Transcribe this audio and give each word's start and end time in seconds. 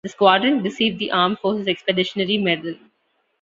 The 0.03 0.09
squadron 0.09 0.63
received 0.63 0.97
the 0.97 1.11
Armed 1.11 1.37
Forces 1.37 1.67
Expeditionary 1.67 2.39
Medal. 2.39 2.73